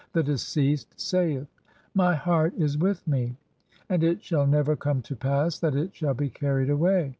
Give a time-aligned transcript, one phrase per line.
[0.13, 1.45] The deceased saith:—
[2.03, 3.37] "My heart is with me,
[3.87, 7.09] (2) and it shall never come to pass "that it shall be carried away.